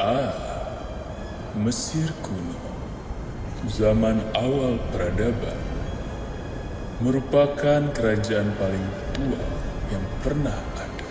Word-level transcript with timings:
Ah, 0.00 0.32
Mesir 1.60 2.08
kuno, 2.24 2.56
zaman 3.68 4.16
awal 4.32 4.80
peradaban, 4.96 5.60
merupakan 7.04 7.84
kerajaan 7.92 8.48
paling 8.56 8.86
tua 9.12 9.44
yang 9.92 10.00
pernah 10.24 10.56
ada. 10.56 11.08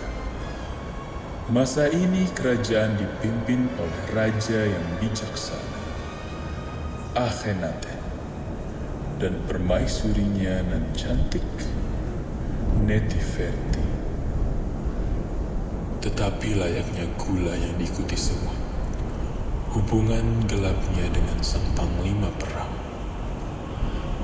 Masa 1.54 1.86
ini 1.86 2.26
kerajaan 2.34 2.98
dipimpin 2.98 3.70
oleh 3.78 4.02
raja 4.10 4.58
yang 4.58 4.86
bijaksana, 4.98 5.78
Akhenaten, 7.14 8.02
dan 9.22 9.38
permaisurinya 9.46 10.66
nan 10.66 10.90
cantik, 10.98 11.46
Netiferti. 12.82 13.86
Tetapi 16.02 16.58
layaknya 16.58 17.06
gula 17.14 17.54
yang 17.54 17.78
diikuti 17.78 18.18
semua, 18.18 18.59
hubungan 19.70 20.42
gelapnya 20.50 21.06
dengan 21.14 21.38
sang 21.46 21.62
panglima 21.78 22.26
perang, 22.42 22.74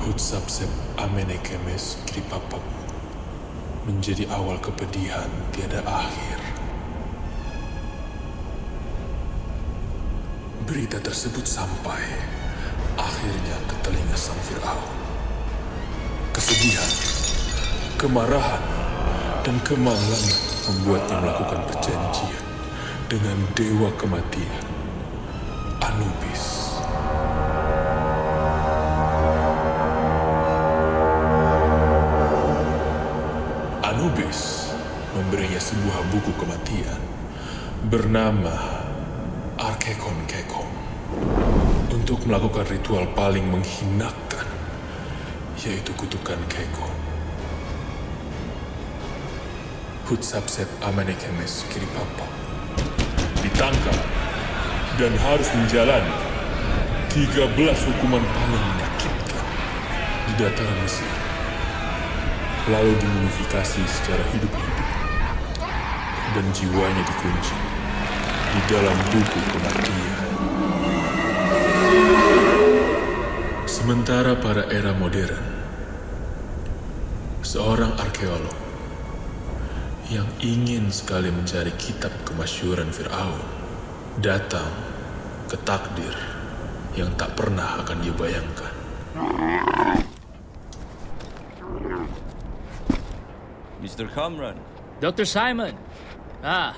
Hutsapsep 0.03 0.67
Amenekemes 0.99 2.03
Kripapap, 2.11 2.63
menjadi 3.87 4.27
awal 4.35 4.59
kepedihan 4.59 5.31
tiada 5.55 5.87
akhir. 5.87 6.39
Berita 10.67 10.99
tersebut 10.99 11.47
sampai 11.47 12.03
akhirnya 12.99 13.57
ke 13.71 13.75
telinga 13.87 14.19
sang 14.19 14.39
Fir'aun. 14.51 14.99
Kesedihan, 16.35 16.91
kemarahan, 18.03 18.65
dan 19.47 19.63
kemalangan 19.63 20.27
membuatnya 20.67 21.17
melakukan 21.23 21.61
perjanjian 21.71 22.45
dengan 23.07 23.39
dewa 23.55 23.95
kematian, 23.95 24.66
Anubis. 25.97 26.45
Anubis 33.81 34.41
memberinya 35.17 35.57
sebuah 35.57 36.05
buku 36.13 36.37
kematian 36.37 37.01
bernama 37.89 38.53
Arkekon 39.57 40.21
Kekon 40.29 40.69
untuk 41.89 42.21
melakukan 42.29 42.69
ritual 42.69 43.09
paling 43.17 43.49
menghinakan, 43.49 44.49
yaitu 45.65 45.97
kutukan 45.97 46.37
Kekon. 46.53 46.93
Hutsapsep 50.13 50.69
Amenekemes 50.85 51.65
Kiripapa 51.73 52.29
ditangkap 53.41 54.27
dan 54.97 55.13
harus 55.21 55.49
menjalani 55.53 56.17
13 57.13 57.53
hukuman 57.61 58.25
paling 58.25 58.65
menyakitkan 58.65 59.45
di 60.25 60.33
dataran 60.41 60.79
Mesir 60.81 61.13
lalu 62.73 62.97
dimumifikasi 62.97 63.83
secara 63.85 64.25
hidup-hidup 64.33 64.89
dan 66.33 66.45
jiwanya 66.57 67.03
dikunci 67.05 67.57
di 68.57 68.61
dalam 68.73 68.97
buku 69.13 69.41
kematian. 69.53 70.25
Sementara 73.69 74.33
pada 74.41 74.65
era 74.73 74.97
modern, 74.97 75.45
seorang 77.45 77.95
arkeolog 78.01 78.57
yang 80.09 80.27
ingin 80.41 80.89
sekali 80.89 81.29
mencari 81.29 81.71
kitab 81.77 82.11
kemasyuran 82.25 82.89
Fir'aun 82.91 83.66
datang 84.17 84.73
ke 85.45 85.57
takdir 85.61 86.13
yang 86.97 87.13
tak 87.21 87.37
pernah 87.37 87.85
akan 87.85 87.97
dia 88.01 88.15
bayangkan. 88.17 88.73
Mr. 93.85 94.09
Cameron. 94.09 94.57
Dr. 95.05 95.29
Simon. 95.29 95.77
Ah, 96.41 96.73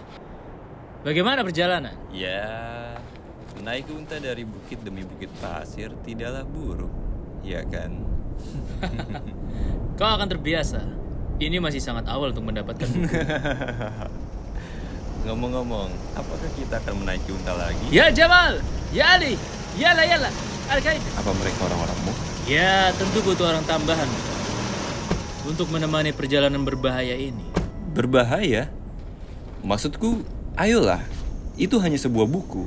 bagaimana 1.07 1.47
perjalanan? 1.47 1.95
Ya, 2.11 2.99
naik 3.63 3.87
unta 3.95 4.19
dari 4.19 4.43
bukit 4.43 4.83
demi 4.83 5.07
bukit 5.07 5.31
pasir 5.39 5.95
tidaklah 6.03 6.43
buruk, 6.43 6.91
ya 7.47 7.63
kan? 7.71 8.03
Kau 9.99 10.11
akan 10.11 10.27
terbiasa. 10.27 10.83
Ini 11.39 11.63
masih 11.63 11.79
sangat 11.79 12.11
awal 12.11 12.35
untuk 12.35 12.51
mendapatkan 12.51 12.87
buku. 12.91 13.15
Ngomong-ngomong, 15.29 15.93
apakah 16.17 16.49
kita 16.57 16.81
akan 16.81 17.05
menaiki 17.05 17.37
unta 17.37 17.53
lagi? 17.53 17.85
ya 17.93 18.09
Jamal, 18.09 18.65
ya 18.97 19.13
Ali, 19.13 19.37
yala 19.77 20.01
yala, 20.01 20.33
al 20.73 20.81
Apa 20.81 21.31
mereka 21.37 21.69
orang-orangmu? 21.69 22.13
Ya, 22.49 22.89
tentu 22.97 23.21
butuh 23.21 23.45
orang 23.53 23.61
tambahan 23.69 24.09
untuk 25.45 25.69
menemani 25.69 26.17
perjalanan 26.17 26.65
berbahaya 26.65 27.13
ini. 27.13 27.45
Berbahaya? 27.93 28.73
Maksudku, 29.61 30.25
ayolah. 30.57 31.05
Itu 31.61 31.77
hanya 31.77 32.01
sebuah 32.01 32.25
buku. 32.25 32.65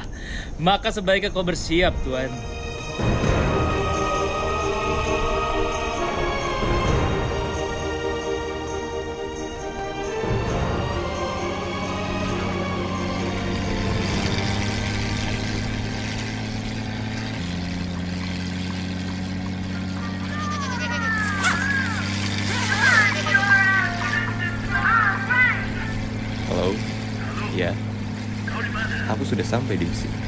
Maka 0.56 0.88
sebaiknya 0.96 1.28
kau 1.28 1.44
bersiap, 1.44 1.92
Tuan. 2.00 2.32
Sudah 29.30 29.46
sampai 29.46 29.78
di 29.78 29.86
sini. 29.94 30.18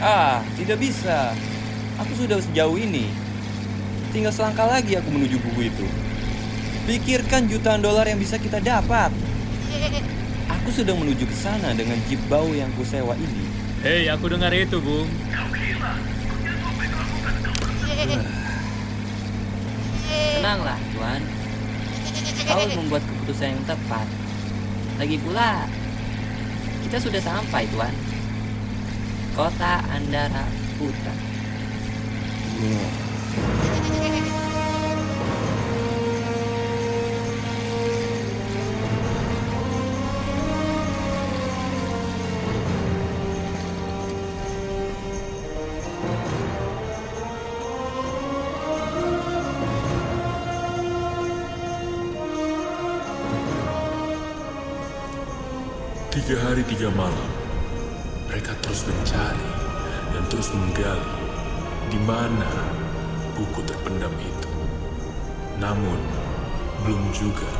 Ah, 0.00 0.40
tidak 0.56 0.80
bisa. 0.80 1.36
Aku 2.00 2.16
sudah 2.16 2.40
sejauh 2.40 2.80
ini. 2.80 3.12
Tinggal 4.10 4.32
selangkah 4.32 4.64
lagi 4.64 4.96
aku 4.96 5.12
menuju 5.12 5.36
buku 5.36 5.68
itu. 5.68 5.86
Pikirkan 6.88 7.46
jutaan 7.46 7.84
dolar 7.84 8.08
yang 8.08 8.18
bisa 8.18 8.40
kita 8.40 8.58
dapat. 8.58 9.12
Aku 10.48 10.72
sedang 10.72 10.96
menuju 10.98 11.28
ke 11.28 11.36
sana 11.36 11.76
dengan 11.76 12.00
jeep 12.08 12.18
bau 12.32 12.48
yang 12.56 12.72
kusewa 12.74 13.12
ini. 13.20 13.44
Hei, 13.84 14.08
aku 14.08 14.32
dengar 14.32 14.50
itu, 14.56 14.80
Bung. 14.80 15.06
Tenanglah, 20.40 20.78
Tuan. 20.96 21.41
Kau 22.46 22.58
harus 22.58 22.76
membuat 22.76 23.02
keputusan 23.06 23.54
yang 23.54 23.64
tepat. 23.64 24.06
Lagi 24.98 25.16
pula, 25.22 25.66
kita 26.86 26.96
sudah 26.98 27.22
sampai, 27.22 27.66
Tuan. 27.70 27.94
Kota 29.32 29.80
Andara 29.88 30.44
Putra. 30.76 31.14
Tiga 56.22 56.38
hari 56.38 56.62
tiga 56.70 56.86
malam, 56.94 57.30
mereka 58.30 58.54
terus 58.62 58.86
mencari 58.86 59.50
dan 60.14 60.22
terus 60.30 60.54
menggali 60.54 61.18
di 61.90 61.98
mana 61.98 62.46
buku 63.34 63.58
terpendam 63.66 64.14
itu. 64.22 64.54
Namun, 65.58 65.98
belum 66.86 67.10
juga 67.10 67.50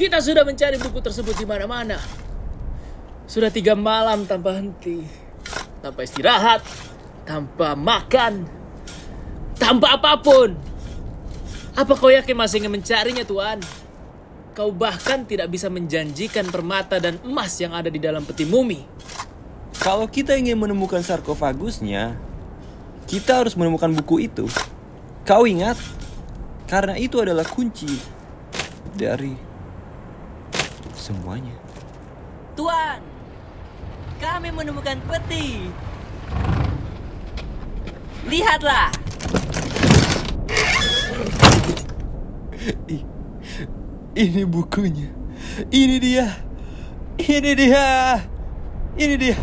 Kita 0.00 0.16
sudah 0.16 0.48
mencari 0.48 0.80
buku 0.80 0.96
tersebut 1.04 1.36
di 1.36 1.44
mana-mana. 1.44 2.00
Sudah 3.28 3.52
tiga 3.52 3.76
malam 3.76 4.24
tanpa 4.24 4.56
henti. 4.56 5.04
Tanpa 5.84 6.08
istirahat. 6.08 6.64
Tanpa 7.28 7.76
makan. 7.76 8.48
Tanpa 9.60 10.00
apa 10.00 10.16
pun. 10.16 10.56
Apa 11.76 11.92
kau 12.00 12.08
yakin 12.08 12.32
masih 12.32 12.64
ingin 12.64 12.72
mencarinya, 12.80 13.28
Tuan? 13.28 13.60
Kau 14.56 14.72
bahkan 14.72 15.28
tidak 15.28 15.52
bisa 15.52 15.68
menjanjikan 15.68 16.48
permata 16.48 16.96
dan 16.96 17.20
emas 17.20 17.60
yang 17.60 17.76
ada 17.76 17.92
di 17.92 18.00
dalam 18.00 18.24
peti 18.24 18.48
mumi. 18.48 18.80
Kalau 19.84 20.08
kita 20.08 20.32
ingin 20.32 20.56
menemukan 20.56 21.04
sarkofagusnya, 21.04 22.16
kita 23.04 23.44
harus 23.44 23.52
menemukan 23.52 23.92
buku 24.00 24.32
itu. 24.32 24.48
Kau 25.28 25.44
ingat? 25.44 25.76
Karena 26.64 26.96
itu 26.96 27.20
adalah 27.20 27.44
kunci 27.44 28.00
dari 28.96 29.49
semuanya. 31.10 31.54
Tuan, 32.54 33.02
kami 34.22 34.54
menemukan 34.54 34.94
peti. 35.10 35.66
Lihatlah. 38.30 38.94
Ini 44.14 44.42
bukunya. 44.46 45.10
Ini 45.66 45.96
dia. 45.98 46.26
Ini 47.18 47.50
dia. 47.58 47.86
Ini 48.94 49.14
dia. 49.18 49.36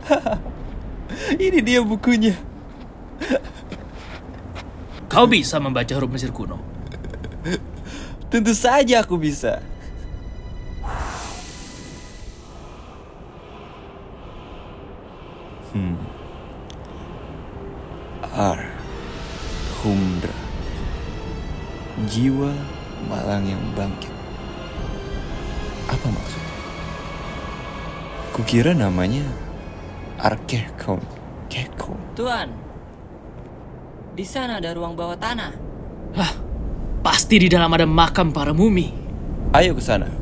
Ini 1.44 1.58
dia 1.60 1.80
bukunya. 1.84 2.32
Kau 5.12 5.26
bisa 5.28 5.60
membaca 5.60 5.92
huruf 5.92 6.08
Mesir 6.08 6.32
kuno. 6.32 6.56
Tentu 8.30 8.54
saja 8.54 9.02
aku 9.02 9.18
bisa. 9.18 9.58
Hmm. 15.70 15.94
R. 18.30 18.60
Humdra. 19.80 20.36
Jiwa 22.10 22.52
malang 23.06 23.46
yang 23.46 23.62
bangkit. 23.78 24.12
Apa 25.90 26.06
maksudnya? 26.10 26.54
Kukira 28.34 28.72
namanya 28.74 29.24
Arkekon. 30.20 31.00
Kekon. 31.50 31.98
Tuan, 32.14 32.48
di 34.14 34.22
sana 34.28 34.60
ada 34.60 34.76
ruang 34.76 34.94
bawah 34.94 35.16
tanah. 35.16 35.52
Hah, 36.14 36.32
pasti 37.00 37.40
di 37.40 37.48
dalam 37.48 37.72
ada 37.72 37.88
makam 37.88 38.30
para 38.30 38.52
mumi. 38.52 38.92
Ayo 39.56 39.74
ke 39.74 39.82
sana. 39.82 40.19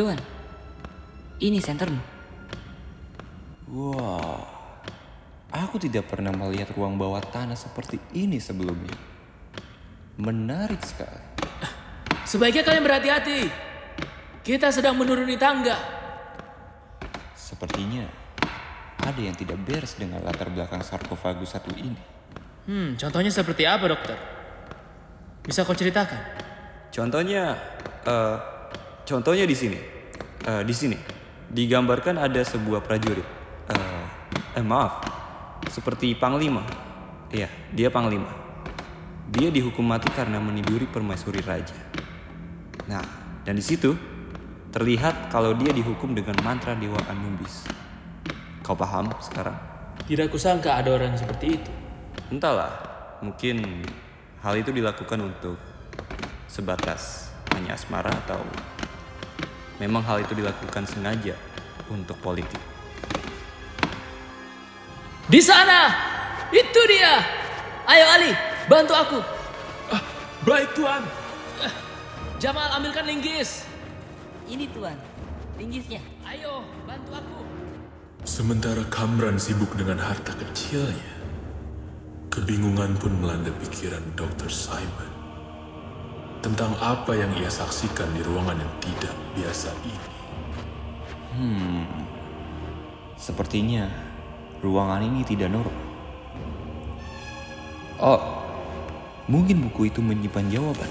Tuan, 0.00 0.16
ini 1.44 1.60
sentermu. 1.60 2.00
Wah, 3.68 4.40
aku 5.52 5.76
tidak 5.76 6.08
pernah 6.08 6.32
melihat 6.32 6.72
ruang 6.72 6.96
bawah 6.96 7.20
tanah 7.20 7.52
seperti 7.52 8.00
ini 8.16 8.40
sebelumnya. 8.40 8.96
Menarik 10.16 10.80
sekali. 10.88 11.20
Sebaiknya 12.24 12.64
kalian 12.64 12.80
berhati-hati. 12.80 13.40
Kita 14.40 14.72
sedang 14.72 14.96
menuruni 14.96 15.36
tangga. 15.36 15.76
Sepertinya 17.36 18.08
ada 19.04 19.20
yang 19.20 19.36
tidak 19.36 19.60
beres 19.68 20.00
dengan 20.00 20.24
latar 20.24 20.48
belakang 20.48 20.80
sarkofagus 20.80 21.60
satu 21.60 21.76
ini. 21.76 22.00
Hmm, 22.64 22.96
contohnya 22.96 23.28
seperti 23.28 23.68
apa, 23.68 23.84
dokter? 23.84 24.16
Bisa 25.44 25.60
kau 25.68 25.76
ceritakan? 25.76 26.24
Contohnya, 26.88 27.52
eh, 28.08 28.59
contohnya 29.04 29.44
di 29.44 29.56
sini, 29.56 30.00
Eh, 30.40 30.64
di 30.64 30.72
sini 30.72 30.96
digambarkan 31.52 32.16
ada 32.16 32.40
sebuah 32.40 32.80
prajurit. 32.80 33.28
Eh, 33.68 34.04
eh 34.56 34.64
maaf, 34.64 35.04
seperti 35.68 36.16
panglima. 36.16 36.64
Iya, 37.28 37.46
dia 37.76 37.92
panglima. 37.92 38.32
Dia 39.28 39.52
dihukum 39.52 39.84
mati 39.84 40.08
karena 40.16 40.40
meniduri 40.40 40.88
permaisuri 40.88 41.44
raja. 41.44 41.76
Nah, 42.88 43.04
dan 43.44 43.52
di 43.52 43.60
situ 43.60 43.92
terlihat 44.72 45.28
kalau 45.28 45.52
dia 45.52 45.76
dihukum 45.76 46.16
dengan 46.16 46.40
mantra 46.40 46.72
dewa 46.72 46.98
Anubis. 47.12 47.68
Kau 48.64 48.74
paham 48.74 49.12
sekarang? 49.20 49.54
Tidak 50.08 50.32
kusangka 50.32 50.80
ada 50.80 50.96
orang 50.96 51.20
seperti 51.20 51.60
itu. 51.60 51.72
Entahlah, 52.32 52.72
mungkin 53.20 53.84
hal 54.40 54.56
itu 54.56 54.72
dilakukan 54.72 55.20
untuk 55.20 55.60
sebatas 56.48 57.30
hanya 57.54 57.76
asmara 57.76 58.10
atau 58.26 58.40
memang 59.80 60.04
hal 60.04 60.20
itu 60.20 60.36
dilakukan 60.36 60.84
sengaja 60.84 61.34
untuk 61.88 62.14
politik. 62.20 62.60
Di 65.26 65.40
sana! 65.40 65.90
Itu 66.52 66.80
dia! 66.86 67.24
Ayo 67.88 68.06
Ali, 68.12 68.32
bantu 68.68 68.94
aku. 68.94 69.18
Baik 70.46 70.70
Tuan. 70.76 71.02
Jamal, 72.40 72.68
ambilkan 72.76 73.04
linggis. 73.04 73.68
Ini 74.48 74.66
tuan, 74.72 74.96
tinggisnya. 75.60 76.00
Ayo, 76.24 76.64
bantu 76.88 77.12
aku. 77.20 77.40
Sementara 78.24 78.82
Kamran 78.88 79.36
sibuk 79.36 79.76
dengan 79.76 80.00
harta 80.00 80.32
kecilnya, 80.32 81.12
kebingungan 82.32 82.96
pun 82.96 83.12
melanda 83.20 83.52
pikiran 83.60 84.02
Dr. 84.16 84.48
Simon 84.48 85.09
tentang 86.40 86.72
apa 86.80 87.12
yang 87.12 87.32
ia 87.36 87.52
saksikan 87.52 88.08
di 88.16 88.24
ruangan 88.24 88.56
yang 88.56 88.72
tidak 88.80 89.14
biasa 89.36 89.68
ini. 89.84 90.08
Sepertinya 93.20 93.84
ruangan 94.64 95.04
ini 95.04 95.20
tidak 95.24 95.52
normal. 95.52 95.88
Oh, 98.00 98.20
mungkin 99.28 99.68
buku 99.68 99.92
itu 99.92 100.00
menyimpan 100.00 100.48
jawaban. 100.48 100.88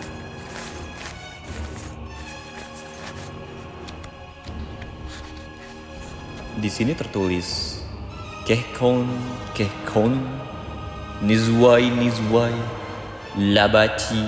Di 6.60 6.70
sini 6.70 6.94
tertulis 6.94 7.82
Kehkon, 8.46 9.10
Kehkon, 9.58 10.18
Nizwai, 11.25 11.89
Nizwai, 11.89 12.53
Labaci, 13.38 14.25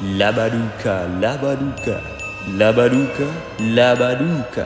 Labaduka, 0.00 1.04
Labaduka, 1.20 2.00
Labaduka, 2.56 3.28
Labaduka, 3.60 4.64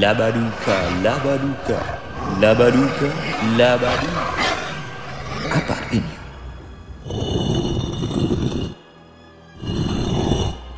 Labaduka, 0.00 0.76
Labaduka, 1.04 1.78
Labaduka, 2.40 3.08
Labaduka. 3.60 4.24
Apa 5.52 5.72
artinya? 5.76 6.16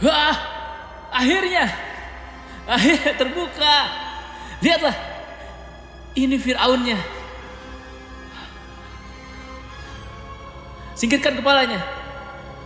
Wah, 0.03 0.37
akhirnya, 1.15 1.71
akhirnya 2.67 3.13
terbuka. 3.15 3.75
Lihatlah, 4.67 4.97
ini 6.19 6.35
Fir'aunnya. 6.43 6.99
Singkirkan 10.99 11.39
kepalanya. 11.39 11.79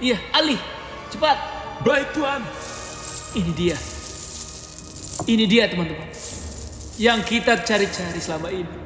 Iya, 0.00 0.16
Ali, 0.32 0.56
cepat. 1.11 1.38
Baik 1.82 2.08
Tuan. 2.14 2.42
Ini 3.34 3.52
dia. 3.52 3.76
Ini 5.25 5.44
dia 5.49 5.64
teman-teman. 5.66 6.08
Yang 7.00 7.20
kita 7.26 7.58
cari-cari 7.66 8.20
selama 8.23 8.49
ini. 8.54 8.76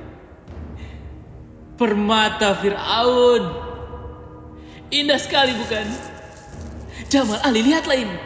Permata 1.76 2.56
Fir'aun. 2.58 3.44
Indah 4.88 5.20
sekali 5.20 5.52
bukan? 5.52 5.86
Jamal 7.12 7.38
Ali, 7.44 7.60
lihatlah 7.62 7.96
ini. 7.96 8.16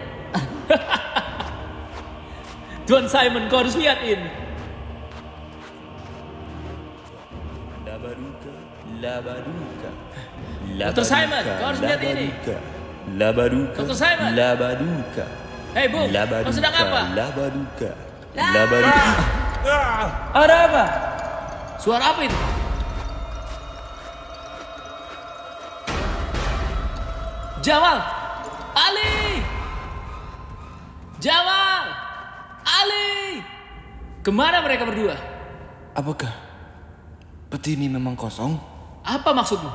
Tuan 2.86 3.06
Simon, 3.06 3.46
kau 3.50 3.62
harus 3.62 3.76
lihat 3.78 4.02
ini. 4.02 4.30
Labaduka, 7.86 8.52
Labaduka, 8.98 9.90
Dr. 10.78 11.04
Simon, 11.04 11.44
kau 11.46 11.66
harus 11.70 11.80
lihat 11.82 12.00
ini. 12.02 12.26
Labaduka. 13.18 13.78
Simon. 13.94 14.30
Labaduka, 14.38 15.24
Hei, 15.74 15.86
Bung, 15.90 16.08
Labaduka, 16.14 16.48
kau 16.48 16.54
sedang 16.54 16.74
apa? 16.74 17.00
Labaduka, 17.16 17.90
Labaduka. 18.36 19.10
Ada 20.32 20.56
apa? 20.70 20.84
Suara 21.82 22.04
apa 22.14 22.20
itu? 22.26 22.38
Jamal! 27.62 27.98
Ali! 28.74 29.38
Jamal! 31.22 31.84
Ali! 32.66 33.38
Ke 34.22 34.30
mana 34.34 34.58
mereka 34.66 34.82
berdua? 34.82 35.14
Apakah 35.94 36.30
peti 37.50 37.78
ini 37.78 37.86
memang 37.86 38.18
kosong? 38.18 38.58
Apa 39.06 39.30
maksudmu? 39.30 39.70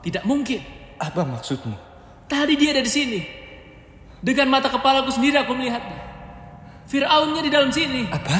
Tidak 0.00 0.24
mungkin. 0.24 0.64
Apa 0.96 1.24
maksudmu? 1.28 1.89
Tadi 2.30 2.54
dia 2.54 2.70
ada 2.70 2.82
di 2.86 2.92
sini. 2.92 3.20
Dengan 4.22 4.46
mata 4.54 4.70
kepalaku 4.70 5.10
sendiri 5.10 5.34
aku 5.42 5.50
melihatnya. 5.58 5.98
Fir'aunnya 6.86 7.42
di 7.42 7.50
dalam 7.50 7.74
sini. 7.74 8.06
Apa? 8.06 8.38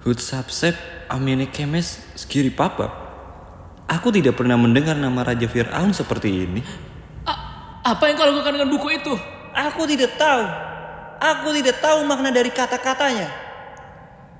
Hutsapsep 0.00 0.72
Amine 1.12 1.44
Kemes 1.52 2.00
Skiri 2.16 2.48
Papa. 2.48 2.88
Aku 3.84 4.08
tidak 4.08 4.40
pernah 4.40 4.56
mendengar 4.56 4.96
nama 4.96 5.20
Raja 5.20 5.44
Fir'aun 5.44 5.92
seperti 5.92 6.48
ini. 6.48 6.64
A- 7.28 7.42
apa 7.84 8.08
yang 8.08 8.16
kau 8.16 8.24
lakukan 8.24 8.56
dengan 8.56 8.70
buku 8.72 8.88
itu? 8.96 9.12
Aku 9.52 9.84
tidak 9.84 10.16
tahu. 10.16 10.44
Aku 11.20 11.52
tidak 11.52 11.84
tahu 11.84 12.08
makna 12.08 12.32
dari 12.32 12.48
kata-katanya. 12.48 13.28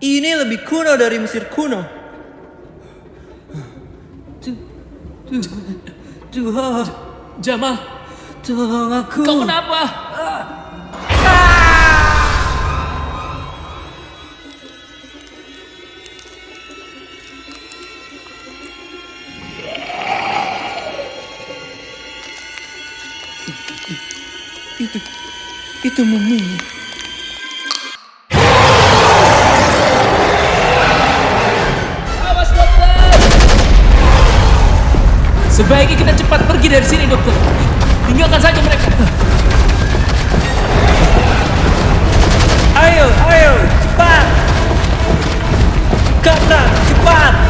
Ini 0.00 0.32
lebih 0.46 0.64
kuno 0.64 0.96
dari 0.96 1.20
Mesir 1.20 1.44
kuno. 1.52 1.84
Tu- 4.40 4.56
tu- 5.28 5.44
Tuhan, 6.32 6.86
Jamal, 7.42 7.76
tolong 8.40 8.92
aku. 8.92 9.20
kau 9.20 9.44
kenapa? 9.44 9.80
Itu, 24.80 24.96
itu 25.84 26.02
muminya. 26.08 26.56
Awas 32.24 32.48
dokter! 32.48 33.12
Sebaiknya 35.52 35.96
kita 36.00 36.12
cepat 36.24 36.40
pergi 36.48 36.66
dari 36.72 36.86
sini 36.88 37.04
dokter. 37.04 37.69
Tinggalkan 38.10 38.42
saja 38.42 38.58
mereka. 38.58 38.90
Ayo, 42.74 43.06
ayo, 43.06 43.52
cepat. 43.86 44.26
Kata, 46.18 46.60
cepat. 46.90 47.49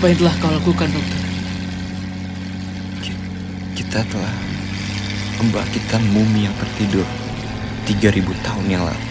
Apa 0.00 0.08
yang 0.08 0.16
telah 0.24 0.32
kau 0.40 0.48
lakukan 0.48 0.88
dokter? 0.96 1.20
Ki- 3.04 3.20
Kita 3.76 4.00
telah 4.08 4.32
membangkitkan 5.36 6.00
mumi 6.08 6.48
yang 6.48 6.56
tertidur 6.56 7.04
3000 7.84 8.32
tahun 8.40 8.64
yang 8.64 8.88
lalu. 8.88 9.09